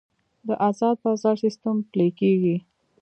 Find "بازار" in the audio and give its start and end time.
1.03-1.35